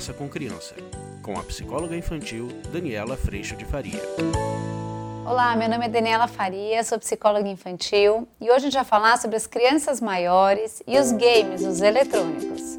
[0.00, 0.74] Conversa com Criança,
[1.22, 4.00] com a psicóloga infantil Daniela Freixo de Faria.
[5.26, 9.18] Olá, meu nome é Daniela Faria, sou psicóloga infantil e hoje a gente vai falar
[9.18, 12.78] sobre as crianças maiores e os games, os eletrônicos.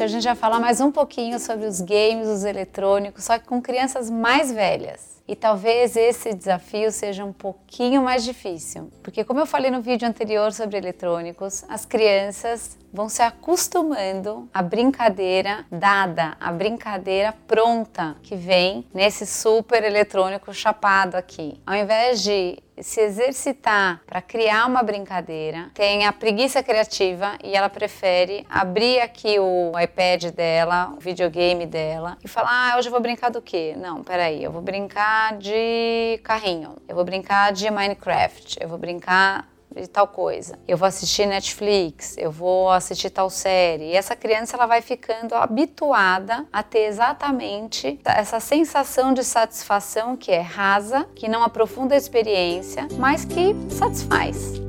[0.00, 3.60] A gente vai falar mais um pouquinho sobre os games, os eletrônicos, só que com
[3.60, 5.17] crianças mais velhas.
[5.28, 10.08] E talvez esse desafio seja um pouquinho mais difícil, porque como eu falei no vídeo
[10.08, 18.34] anterior sobre eletrônicos, as crianças vão se acostumando à brincadeira dada, à brincadeira pronta que
[18.34, 21.60] vem nesse super eletrônico chapado aqui.
[21.66, 27.68] Ao invés de se exercitar para criar uma brincadeira, tem a preguiça criativa e ela
[27.68, 33.00] prefere abrir aqui o iPad dela, o videogame dela e falar: ah, hoje eu vou
[33.00, 33.74] brincar do quê?
[33.76, 39.48] Não, peraí, eu vou brincar de carrinho, eu vou brincar de Minecraft, eu vou brincar
[39.74, 40.58] de tal coisa.
[40.66, 43.90] Eu vou assistir Netflix, eu vou assistir tal série.
[43.90, 50.32] E essa criança ela vai ficando habituada a ter exatamente essa sensação de satisfação que
[50.32, 54.67] é rasa, que não aprofunda a experiência, mas que satisfaz.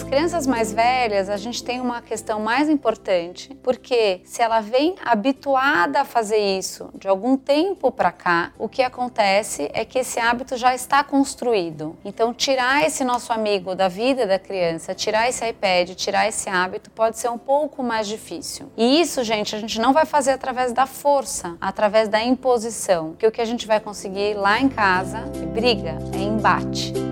[0.00, 6.02] Crianças mais velhas, a gente tem uma questão mais importante, porque se ela vem habituada
[6.02, 10.56] a fazer isso de algum tempo para cá, o que acontece é que esse hábito
[10.56, 11.96] já está construído.
[12.04, 16.88] Então, tirar esse nosso amigo da vida da criança, tirar esse iPad, tirar esse hábito,
[16.90, 18.70] pode ser um pouco mais difícil.
[18.76, 23.26] E isso, gente, a gente não vai fazer através da força, através da imposição, que
[23.26, 27.11] o que a gente vai conseguir lá em casa é briga, é embate.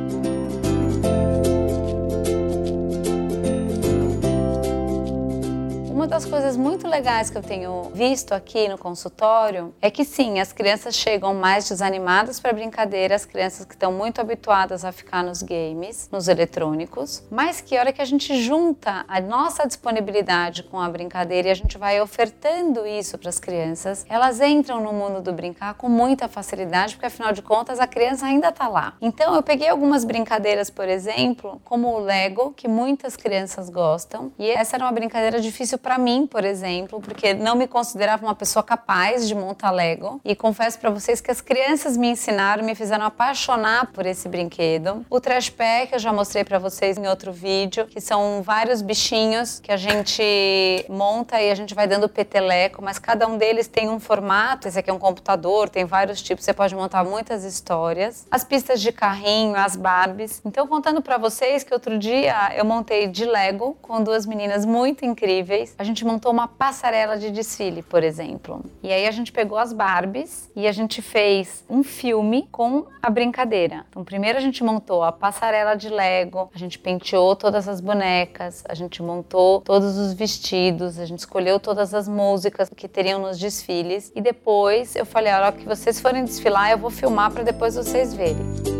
[6.11, 10.53] Das coisas muito legais que eu tenho visto aqui no consultório é que sim, as
[10.53, 15.41] crianças chegam mais desanimadas para brincadeira, as crianças que estão muito habituadas a ficar nos
[15.41, 20.81] games, nos eletrônicos, mas que a hora que a gente junta a nossa disponibilidade com
[20.81, 25.23] a brincadeira e a gente vai ofertando isso para as crianças, elas entram no mundo
[25.23, 28.95] do brincar com muita facilidade, porque afinal de contas a criança ainda está lá.
[29.01, 34.51] Então eu peguei algumas brincadeiras, por exemplo, como o Lego, que muitas crianças gostam, e
[34.51, 38.63] essa era uma brincadeira difícil para mim, por exemplo, porque não me considerava uma pessoa
[38.63, 40.21] capaz de montar Lego.
[40.25, 45.05] E confesso para vocês que as crianças me ensinaram, me fizeram apaixonar por esse brinquedo.
[45.09, 49.61] O Trash Pack eu já mostrei para vocês em outro vídeo, que são vários bichinhos
[49.61, 53.89] que a gente monta e a gente vai dando peteleco, mas cada um deles tem
[53.89, 54.69] um formato.
[54.69, 58.27] Esse aqui é um computador, tem vários tipos, você pode montar muitas histórias.
[58.31, 60.41] As pistas de carrinho, as Barbies.
[60.45, 65.05] Então, contando para vocês que outro dia eu montei de Lego com duas meninas muito
[65.05, 68.65] incríveis a gente montou uma passarela de desfile, por exemplo.
[68.83, 73.11] E aí a gente pegou as Barbies e a gente fez um filme com a
[73.11, 73.85] brincadeira.
[73.91, 78.65] Então, primeiro a gente montou a passarela de Lego, a gente penteou todas as bonecas,
[78.69, 83.39] a gente montou todos os vestidos, a gente escolheu todas as músicas que teriam nos
[83.39, 87.43] desfiles e depois eu falei, a hora que vocês forem desfilar, eu vou filmar para
[87.43, 88.80] depois vocês verem.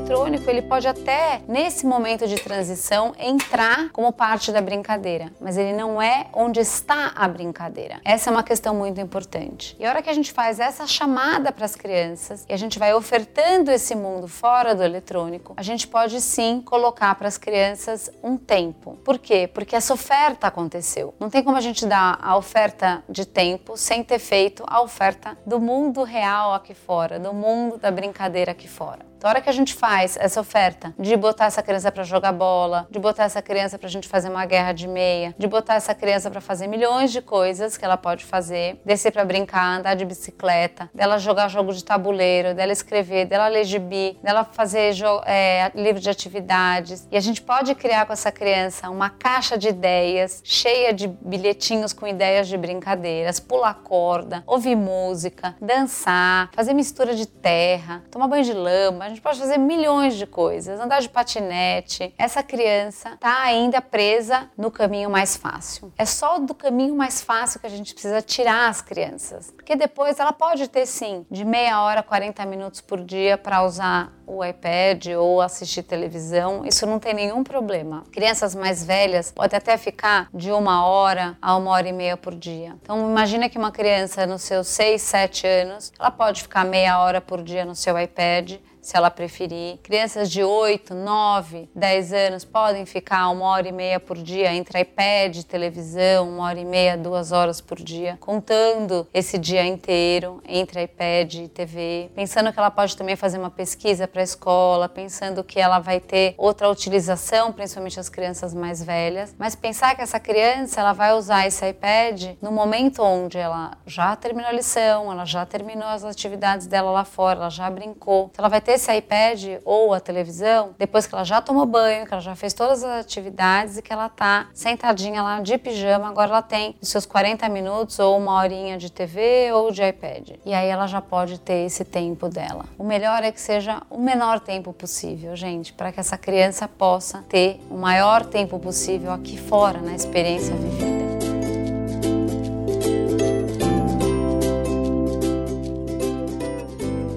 [0.00, 5.74] Eletrônico ele pode até, nesse momento de transição, entrar como parte da brincadeira, mas ele
[5.74, 8.00] não é onde está a brincadeira.
[8.04, 9.76] Essa é uma questão muito importante.
[9.78, 12.78] E a hora que a gente faz essa chamada para as crianças e a gente
[12.78, 18.10] vai ofertando esse mundo fora do eletrônico, a gente pode sim colocar para as crianças
[18.22, 18.96] um tempo.
[19.04, 19.48] Por quê?
[19.52, 21.14] Porque essa oferta aconteceu.
[21.20, 25.36] Não tem como a gente dar a oferta de tempo sem ter feito a oferta
[25.44, 29.10] do mundo real aqui fora, do mundo da brincadeira aqui fora.
[29.20, 32.32] Então, a hora que a gente faz essa oferta de botar essa criança para jogar
[32.32, 35.74] bola, de botar essa criança para a gente fazer uma guerra de meia, de botar
[35.74, 39.94] essa criança para fazer milhões de coisas que ela pode fazer, descer para brincar, andar
[39.94, 44.94] de bicicleta, dela jogar jogo de tabuleiro, dela escrever, dela ler gibi, dela fazer
[45.26, 47.06] é, livro de atividades.
[47.10, 51.92] E a gente pode criar com essa criança uma caixa de ideias cheia de bilhetinhos
[51.92, 58.44] com ideias de brincadeiras, pular corda, ouvir música, dançar, fazer mistura de terra, tomar banho
[58.44, 59.79] de lama, gente pode fazer milhões
[60.10, 62.14] de coisas, andar de patinete.
[62.18, 65.92] Essa criança está ainda presa no caminho mais fácil.
[65.96, 70.18] É só do caminho mais fácil que a gente precisa tirar as crianças, porque depois
[70.18, 75.06] ela pode ter sim de meia hora, 40 minutos por dia para usar o iPad
[75.18, 78.04] ou assistir televisão, isso não tem nenhum problema.
[78.12, 82.34] Crianças mais velhas podem até ficar de uma hora a uma hora e meia por
[82.34, 82.76] dia.
[82.82, 87.20] Então imagina que uma criança nos seus 6, 7 anos, ela pode ficar meia hora
[87.20, 89.78] por dia no seu iPad se ela preferir.
[89.82, 94.80] Crianças de 8, 9, 10 anos podem ficar uma hora e meia por dia entre
[94.80, 100.82] iPad, televisão, uma hora e meia, duas horas por dia, contando esse dia inteiro entre
[100.82, 105.44] iPad e TV, pensando que ela pode também fazer uma pesquisa para a escola, pensando
[105.44, 110.18] que ela vai ter outra utilização, principalmente as crianças mais velhas, mas pensar que essa
[110.18, 115.24] criança ela vai usar esse iPad no momento onde ela já terminou a lição, ela
[115.24, 118.30] já terminou as atividades dela lá fora, ela já brincou.
[118.36, 122.12] Ela vai ter esse iPad ou a televisão depois que ela já tomou banho, que
[122.12, 126.30] ela já fez todas as atividades e que ela tá sentadinha lá de pijama, agora
[126.30, 130.30] ela tem os seus 40 minutos ou uma horinha de TV ou de iPad.
[130.44, 132.64] E aí ela já pode ter esse tempo dela.
[132.78, 137.24] O melhor é que seja o menor tempo possível, gente, para que essa criança possa
[137.28, 141.09] ter o maior tempo possível aqui fora na experiência vivida.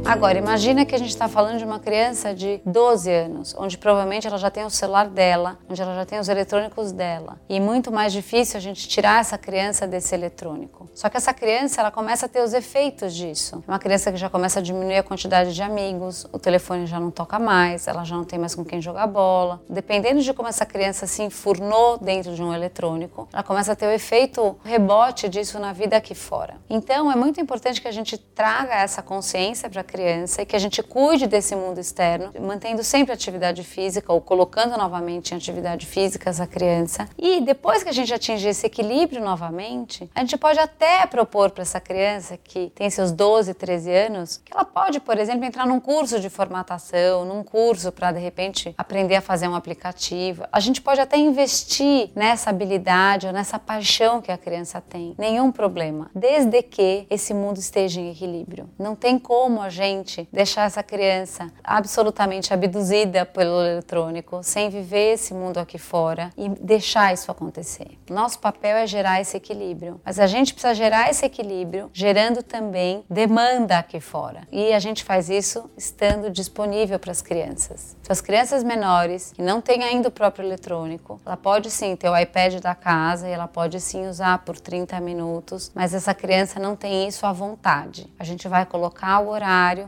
[0.06, 4.28] Agora, imagina que a gente está falando de uma criança de 12 anos, onde provavelmente
[4.28, 7.40] ela já tem o celular dela, onde ela já tem os eletrônicos dela.
[7.48, 10.90] E muito mais difícil a gente tirar essa criança desse eletrônico.
[10.94, 13.64] Só que essa criança, ela começa a ter os efeitos disso.
[13.66, 17.00] É uma criança que já começa a diminuir a quantidade de amigos, o telefone já
[17.00, 19.62] não toca mais, ela já não tem mais com quem jogar bola.
[19.70, 23.88] Dependendo de como essa criança se enfurnou dentro de um eletrônico, ela começa a ter
[23.88, 26.58] o efeito rebote disso na vida aqui fora.
[26.70, 30.56] Então, é muito importante que a gente traga essa consciência para a criança e que
[30.56, 35.86] a gente cuide desse mundo externo, mantendo sempre atividade física ou colocando novamente em atividade
[35.86, 37.08] física essa criança.
[37.16, 41.62] E depois que a gente atingir esse equilíbrio novamente, a gente pode até propor para
[41.62, 45.80] essa criança que tem seus 12, 13 anos, que ela pode, por exemplo, entrar num
[45.80, 50.44] curso de formatação, num curso para de repente aprender a fazer um aplicativo.
[50.52, 55.14] A gente pode até investir nessa habilidade ou nessa paixão que a criança tem.
[55.20, 58.68] Nenhum problema, desde que esse mundo esteja em equilíbrio.
[58.80, 65.14] Não tem como a gente gente deixar essa criança absolutamente abduzida pelo eletrônico, sem viver
[65.14, 67.98] esse mundo aqui fora e deixar isso acontecer.
[68.10, 73.04] Nosso papel é gerar esse equilíbrio, mas a gente precisa gerar esse equilíbrio gerando também
[73.10, 74.48] demanda aqui fora.
[74.52, 77.96] E a gente faz isso estando disponível para as crianças.
[78.02, 82.10] Então, as crianças menores que não têm ainda o próprio eletrônico, ela pode sim ter
[82.10, 86.60] o iPad da casa e ela pode sim usar por 30 minutos, mas essa criança
[86.60, 88.12] não tem isso à vontade.
[88.18, 89.30] A gente vai colocar o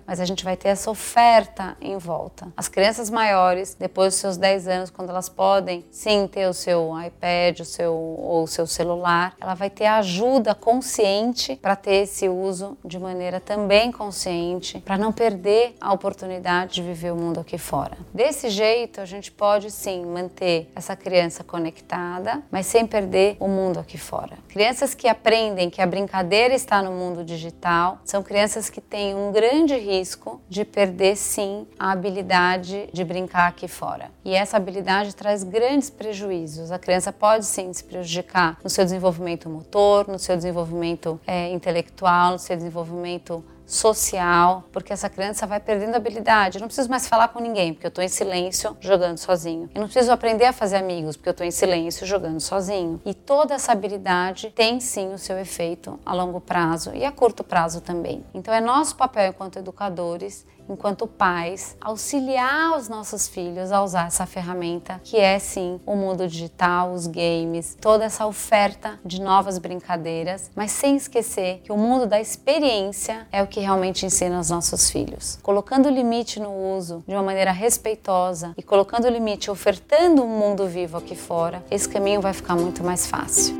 [0.05, 2.47] mas a gente vai ter essa oferta em volta.
[2.55, 6.91] As crianças maiores, depois dos seus 10 anos, quando elas podem sim ter o seu
[7.01, 12.27] iPad o seu, ou o seu celular, ela vai ter ajuda consciente para ter esse
[12.27, 17.57] uso de maneira também consciente, para não perder a oportunidade de viver o mundo aqui
[17.57, 17.97] fora.
[18.13, 23.79] Desse jeito, a gente pode sim manter essa criança conectada, mas sem perder o mundo
[23.79, 24.37] aqui fora.
[24.49, 29.31] Crianças que aprendem que a brincadeira está no mundo digital são crianças que têm um
[29.31, 34.09] grande grande risco de perder sim a habilidade de brincar aqui fora.
[34.23, 36.71] E essa habilidade traz grandes prejuízos.
[36.71, 42.33] A criança pode sim se prejudicar no seu desenvolvimento motor, no seu desenvolvimento é, intelectual,
[42.33, 46.57] no seu desenvolvimento social, porque essa criança vai perdendo habilidade.
[46.57, 49.69] Eu não preciso mais falar com ninguém, porque eu estou em silêncio jogando sozinho.
[49.73, 53.01] Eu não preciso aprender a fazer amigos, porque eu estou em silêncio jogando sozinho.
[53.05, 57.43] E toda essa habilidade tem sim o seu efeito a longo prazo e a curto
[57.43, 58.23] prazo também.
[58.33, 64.25] Então é nosso papel enquanto educadores enquanto pais, auxiliar os nossos filhos a usar essa
[64.25, 70.49] ferramenta que é sim o mundo digital, os games, toda essa oferta de novas brincadeiras,
[70.55, 74.89] mas sem esquecer que o mundo da experiência é o que realmente ensina aos nossos
[74.89, 75.39] filhos.
[75.41, 80.97] Colocando limite no uso de uma maneira respeitosa e colocando limite, ofertando um mundo vivo
[80.97, 83.55] aqui fora, esse caminho vai ficar muito mais fácil.